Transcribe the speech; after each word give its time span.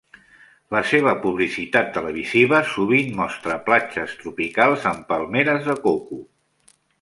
La 0.75 0.79
seva 0.91 1.11
publicitat 1.25 1.91
televisiva 1.97 2.61
sovint 2.71 3.11
mostra 3.19 3.59
platges 3.69 4.17
tropicals 4.23 4.89
amb 4.93 5.05
palmeres 5.13 5.63
de 5.69 5.77
coco. 5.87 6.21